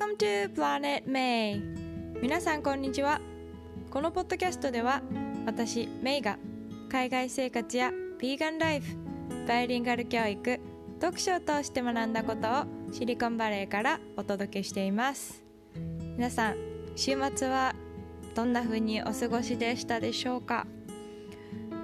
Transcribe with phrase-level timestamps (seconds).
[0.00, 1.60] Welcome to Planet May.
[2.22, 3.20] 皆さんこんにちは。
[3.90, 5.02] このポッドキャストでは
[5.44, 6.38] 私メイが
[6.88, 8.96] 海外生活やヴィーガンライフ
[9.46, 10.58] バイリンガル教育
[11.02, 15.42] 読書を通して学んだことをシリコンバレーからお届けしています。
[16.16, 16.56] 皆さん
[16.96, 17.74] 週末は
[18.34, 20.66] どんな風にお過ごしでしたでしょうか？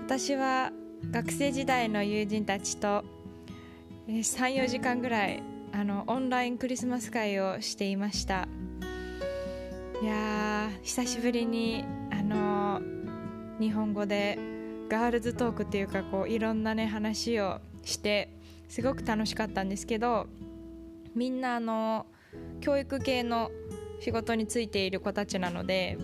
[0.07, 0.73] 私は
[1.11, 3.05] 学生時代の友人たちと
[4.09, 5.43] 34時間ぐらい
[5.79, 8.49] あのオンラインクリスマス会をしていました。
[10.01, 12.81] いや久しぶりにあの
[13.61, 14.39] 日本語で
[14.89, 18.31] ガールズトークっていうかこういろんなね話をして
[18.71, 20.29] すごく楽しかったんですけど
[21.15, 22.07] みんなあの
[22.63, 23.51] 教育系の
[24.01, 25.99] 仕事についている子たちなので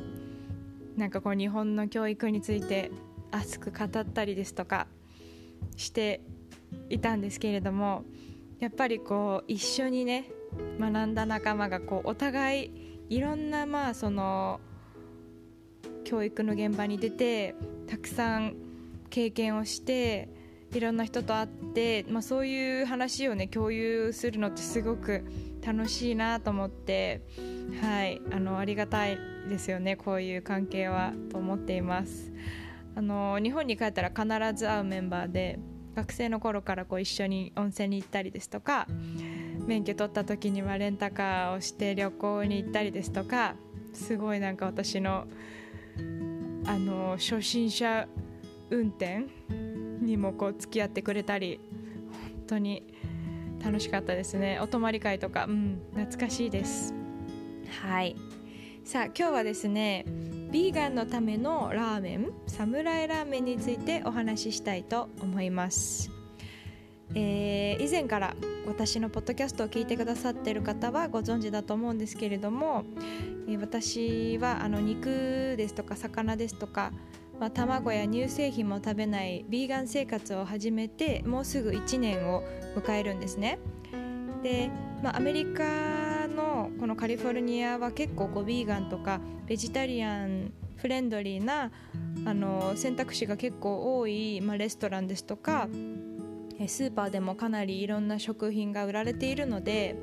[0.98, 2.90] なんかこう日本の教育について
[3.30, 4.86] 熱く語ったりですとか
[5.78, 6.20] して
[6.90, 8.04] いたんですけれども
[8.62, 10.30] やっぱりこう一緒にね
[10.78, 12.70] 学んだ仲間がこうお互い
[13.08, 14.60] いろんなまあその
[16.04, 17.56] 教育の現場に出て
[17.88, 18.54] たくさん
[19.10, 20.28] 経験をして
[20.72, 25.24] いろんな人と会って、まあ、そういう話をね共有するのってすごく
[25.66, 27.20] 楽しいなと思って
[27.80, 32.32] はいあのありがたいですよねこういう関係はと思っています。
[32.94, 34.24] あの日本に帰ったら必
[34.56, 35.58] ず会うメンバーで
[35.94, 38.86] 学生の頃からこう一緒に温泉に行ったりですとか
[39.66, 43.54] 免許取った時にはレンタカーをして旅行に行ったりですとか
[43.92, 45.26] すごいなんか私の
[46.64, 48.06] あの初心者
[48.70, 49.26] 運転
[50.00, 51.60] にもこう付き合ってくれたり
[52.10, 52.84] 本当に
[53.62, 54.58] 楽しかったですね。
[54.60, 56.94] お泊まり会とかうん懐かしいです。
[57.82, 58.16] はい。
[58.84, 60.04] さあ今日はですね
[60.52, 66.10] ビーガンのためのラーメンサムライラーメンについてお話ししたいと思います、
[67.14, 68.36] えー、以前から
[68.66, 72.84] 私のポッドキャストを聞いてくださっている方はご存知だと思うんですけれども、
[73.48, 76.92] えー、私はあの肉ですとか魚ですとか
[77.40, 82.44] まあ、卵や乳製品も食べないビーガン生活を始めてもうすぐ1年を
[82.76, 83.58] 迎えるんですね。
[84.44, 84.70] で、
[85.02, 85.64] まあ、アメリカ
[86.82, 91.70] このカリフォルニアは結構こうビーガンとかベジタリアンフレンドリーな
[92.24, 95.68] あの選択肢が結構多い、まあ、レストランですとか
[96.66, 99.94] スーパーでもかなりいろんな食品が売られているので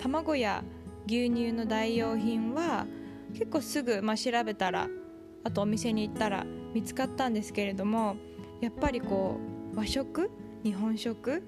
[0.00, 0.64] 卵や
[1.06, 2.86] 牛乳の代用品は
[3.34, 4.88] 結構すぐ、まあ、調べたら
[5.44, 8.16] あとお店に行ったら見つかったんですけれども
[8.62, 9.38] やっぱりこ
[9.74, 10.30] う和食？
[10.64, 11.42] 日本食？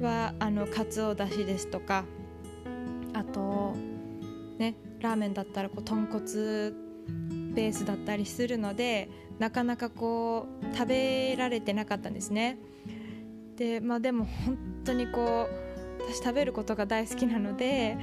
[0.00, 2.06] はあのかつおだしですとか
[4.62, 6.22] ねラーメンだったらこう豚骨
[7.52, 12.58] ベースだったりするのでなかなかこう食べられてなかったんですね。
[13.56, 17.96] でまあでも本当にこう私食べることが大好きなので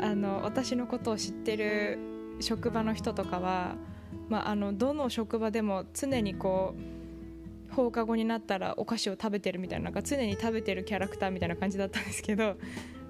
[0.00, 1.98] あの私のことを知ってる
[2.40, 3.76] 職場の人とかは
[4.28, 6.74] まあ、あのどの職場でも常にこ
[7.70, 12.56] う放課後になったらお菓子を食べてるみたいななんか常に食べてるキャラクターみたいな感じだったんですけど、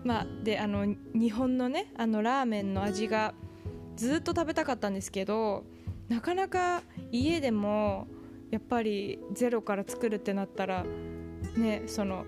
[0.04, 3.34] まあ、であの日本のねあのラーメンの味が
[3.96, 5.64] ずっと食べたかったんですけど
[6.08, 8.06] なかなか家でも
[8.50, 10.84] やっぱりゼロから作るってなったら
[11.56, 12.24] ねその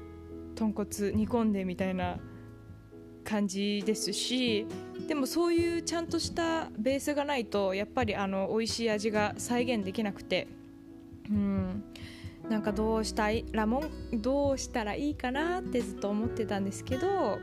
[0.54, 2.19] 豚骨煮込んでみたいな
[3.25, 4.66] 感じですし
[5.06, 10.48] でもそういうちゃんとしたベースがないとやっぱりあの美味しい味が再現できなくて
[11.30, 11.84] うん。
[12.50, 13.44] なんかどうしたい？
[13.53, 17.38] ラモンどうしたらいいかなってずっと思ってたんですけど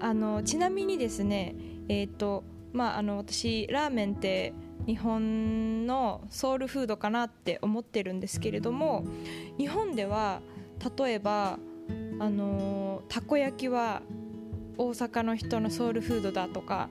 [0.00, 1.56] あのちなみにですね
[1.88, 4.54] えっ、ー、とまああの私ラーメンって
[4.86, 9.04] 日本のソウルフードかなって思ってるんですけれども
[9.58, 10.40] 日本では
[10.96, 11.58] 例えば
[12.20, 14.02] あのたこ焼きは
[14.76, 16.88] 大阪の人のソウルフードだとか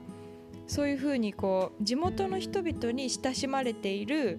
[0.66, 4.38] そういうふうにこう地元の人々に親しまれている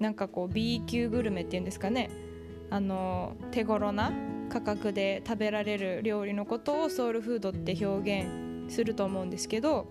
[0.00, 2.10] なんかこう B 級グルメっていうんですかね。
[2.70, 4.12] あの手頃な
[4.48, 9.88] 価格で食べられる料理のことをソウルフードって表現すると思うんですけど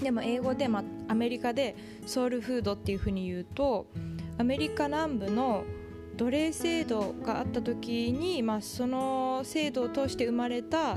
[0.00, 1.76] でも英語で、ま、アメリカで
[2.06, 3.86] ソウルフードっていうふうに言うと
[4.38, 5.64] アメリカ南部の
[6.16, 10.96] 奴隷制度があった時に、まあ、その制度を通して生まれた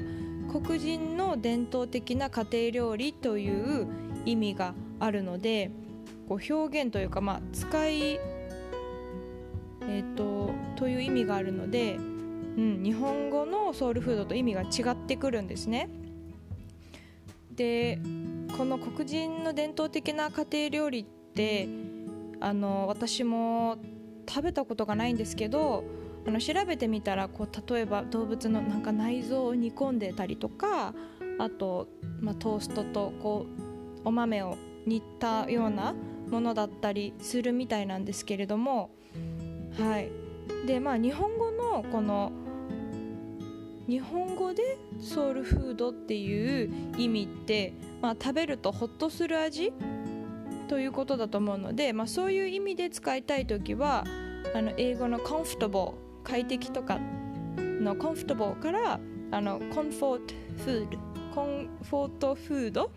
[0.51, 3.87] 黒人の伝統的な家庭料理という
[4.25, 5.71] 意味があるので
[6.27, 8.19] こう表現というか、まあ、使い、
[9.91, 11.99] えーと、という意味があるので、う
[12.61, 15.89] ん、日本語のソウルフードと意味が違ってくるんですね。
[17.55, 17.99] で
[18.57, 21.67] この黒人の伝統的な家庭料理って
[22.39, 23.77] あの私も
[24.27, 25.83] 食べたことがないんですけど
[26.25, 30.93] あの調べてみたらこう例えば動物のなんか内臓を煮込んでたりとか
[31.39, 31.87] あと、
[32.21, 33.45] まあ、トーストとこ
[34.05, 34.57] うお豆を
[34.87, 35.93] 煮たような
[36.29, 38.91] ものだったりするみたいなんですけれども
[39.79, 40.11] はい。
[40.65, 42.31] でまあ日本語のこの
[43.87, 49.73] 日本語でソウルフードっていう意味って、まあ、食べるとホッとする味
[50.67, 54.05] ということだと思うので、まあ、そういう意味で使いたい時は
[54.55, 56.99] あの英語の comfortable 快適とか
[57.57, 58.99] の comfortable から
[59.31, 60.21] あの comfort
[60.65, 60.97] food
[61.33, 62.91] コンフォートフード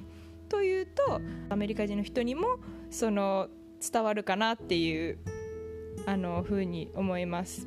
[0.49, 2.59] というとアメリカ人の人にも
[2.91, 3.49] その
[3.81, 5.19] 伝わるかなっていう
[6.07, 7.67] あの風に思います。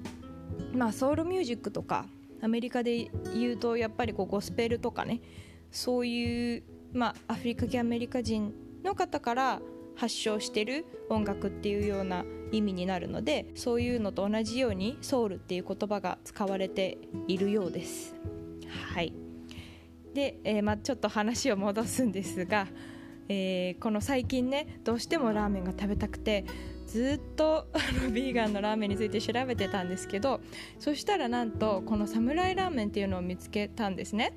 [0.74, 2.06] まあソウルミュージックとか
[2.42, 5.22] アメリカで言うとやっぱりこうゴスペルとかね
[5.72, 6.64] そういう、
[6.94, 8.54] まあ、アフリカ系アメリカ人
[8.84, 9.62] の方から
[9.96, 16.98] 発祥してる音楽っていうような意味になるのでそういうのと同じようにソウルっていう言葉が使われて
[17.28, 18.16] いるようです。
[18.94, 19.14] はい。
[20.14, 22.68] で、えー、まあ、ちょっと話を戻すんですが、
[23.30, 26.46] えー、この最近ねどうしてもラーメンが食べたくて
[26.88, 30.40] ずっとあのビーガンのラーメンについて調べてたんですけど
[30.80, 34.34] そしたらなんとこのサムライラーメンっていうのを見つけたんですね。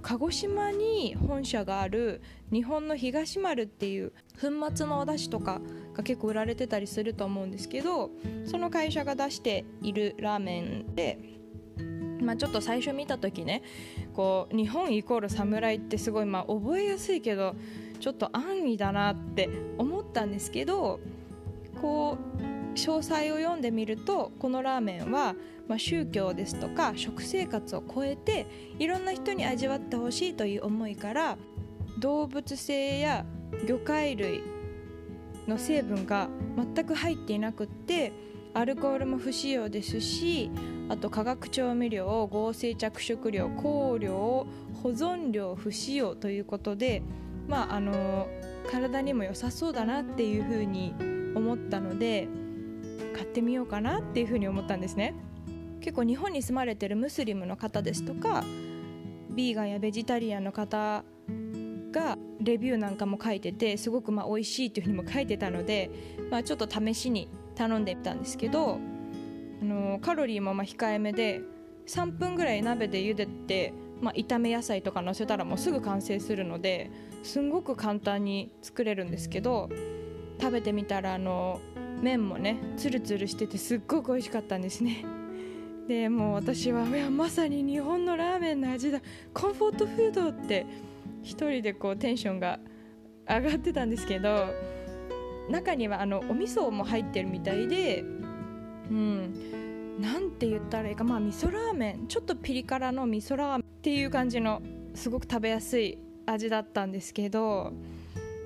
[0.00, 2.20] 鹿児島に本社がある
[2.50, 5.60] 日本の東丸っていう粉末のお出汁とか
[5.94, 8.10] が結構売られてたりすると思うんですけど
[8.44, 11.18] その会社が出しているラーメンで、
[12.20, 13.62] まあ、ちょっと最初見た時ね
[14.14, 17.54] こう日本イコール侍ってすごいまあ覚えやすいけど
[18.00, 19.48] ちょっと安易だなって
[19.78, 20.98] 思ったんですけど
[21.84, 25.34] こう詳細を読んでみるとこのラーメンは、
[25.68, 28.46] まあ、宗教ですとか食生活を超えて
[28.78, 31.36] いろんな人に味わってほしいという思いから
[31.98, 33.26] 動物性や
[33.66, 34.40] 魚介類
[35.46, 38.14] の成分が全く入っていなくって
[38.54, 40.50] アルコールも不使用ですし
[40.88, 44.46] あと化学調味料合成着色料香料
[44.82, 47.02] 保存料不使用ということで
[47.46, 48.26] まああの
[48.70, 52.28] 体にも良さそうだなっていうふうに思ったので
[53.14, 55.14] 買ってみようかなっていうふうに思ったんですね。
[55.80, 58.42] 結構日本に住まれてるムスリムの方ですとか
[59.30, 61.04] ビーガンやベジタリアンの方
[61.92, 65.90] がレビューなんかも書いててすごくまあ美味しいというふうにも書いてたので、
[66.30, 68.78] まあ、ちょっと試しに頼んでみたんですけど
[69.60, 71.42] あのカロリーもま控えめで
[71.86, 76.90] 3分ぐらい鍋で茹でて、まあ、炒め野菜とかのせたらもうすぐ完成するので
[77.22, 79.68] すんごく簡単に作れるんですけど
[80.44, 81.58] 食べてみたらあの
[82.02, 85.02] 麺もねツルツルしててすっごく美味しかったんですね。
[85.88, 89.00] でもう私はいやまさに日本のラーメンの味だ。
[89.32, 90.66] コンフォートフードって
[91.22, 92.60] 一人でこうテンションが
[93.26, 94.48] 上がってたんですけど
[95.48, 98.04] 中にはあのお味噌も入ってるみたいで
[98.90, 101.04] うんなんて言ったらいいか。
[101.04, 102.06] まあ味噌ラーメン。
[102.06, 104.60] ちょっとピリ辛の味噌ラーメンっていう感じの
[104.94, 105.96] すごく食べやすい
[106.26, 107.72] 味だったんですけど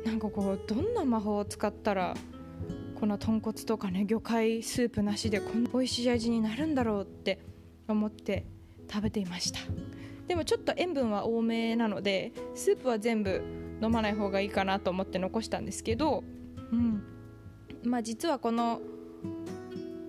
[0.04, 2.14] なんかこうどんな魔法を使ったら
[2.98, 7.38] この豚骨とかね魚介スープなしでこんな美味しい味になるんだろうって
[7.86, 8.46] 思って
[8.90, 9.60] 食べていました。
[10.26, 13.42] でもちょっと塩分は多めなのでスープは全部
[13.80, 16.24] 飲まない方がいいかなと思って残したんですけど、
[16.72, 17.02] うん。
[17.84, 18.80] まあ、実はこの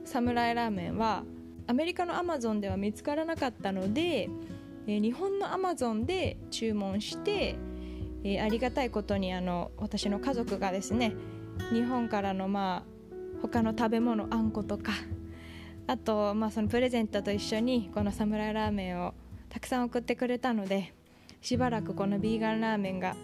[0.06, 1.24] サムライラーメンは
[1.68, 4.28] アメリカのアマゾンでは見つからなかったので、
[4.88, 7.58] えー、日本のアマゾンで注文して
[8.24, 11.14] えー、ありがたいことにあの私の家族がですね
[11.72, 13.00] 日本からのまあ
[13.42, 14.92] 他の食べ物あんことか
[15.88, 19.14] あと、まあ、そのプレゼントと一緒にこのサムライラーメンを
[19.50, 20.94] たくさん送ってくれたので
[21.42, 23.16] しばらくこのビーガンラーメンが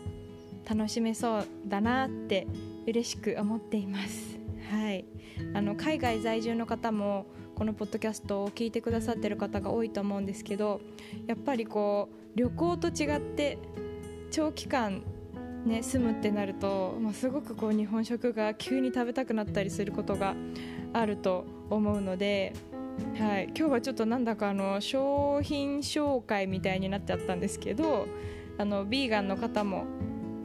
[0.68, 2.48] 楽しめそうだなって
[2.88, 4.40] 嬉しく思っています、
[4.72, 5.06] はい、
[5.54, 7.26] あの海外在住の方も
[7.56, 10.82] このポッドキャストを聞いてくださってる方が多いと思うんですけど
[11.28, 13.58] やっぱりこう旅行と違って
[14.32, 15.04] 長期間
[15.66, 20.36] ね、住むってなると、まあ、すごくこう日本食が急に食べたくなったりすることが
[20.94, 22.54] あると思うので、
[23.18, 28.08] はい、今日はちょっとなんだかあの商品紹介みたいになっちゃったんですけど
[28.60, 29.86] あのビーガンの方も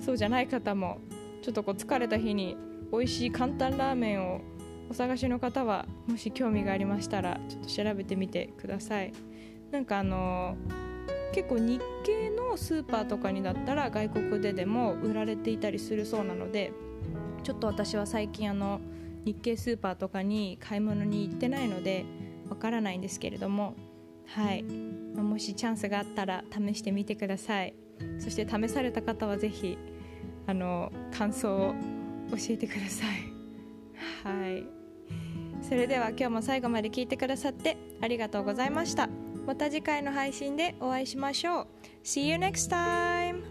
[0.00, 0.98] そうじゃない方も
[1.42, 2.56] ちょっとこう疲れた日に
[2.90, 4.40] 美味しい簡単ラーメンを
[4.88, 9.12] お探しの方はもし興味がありましたらちょっと調べてみてください。
[9.70, 10.79] なんかあのー
[11.32, 16.72] 結構日系のスーパーとかにだったら外国ででも売られていたりするそうなので
[17.42, 18.80] ちょっと私は最近あの
[19.24, 22.04] 日系スーパーとかに買い物に行ってないので
[22.48, 23.74] わからないんですけれども
[24.34, 27.74] はい、ま、もしチャンスがあったら試してみてください。
[28.18, 29.76] そして試された方はぜひ
[30.46, 31.74] あの感想を
[32.30, 33.08] 教えてください。
[34.24, 34.64] はい。
[35.62, 39.29] それでは今日も最後まで聞いてくださってありがとうございました。
[39.50, 41.66] また次回の配信でお会いしましょう
[42.04, 43.42] See you next time!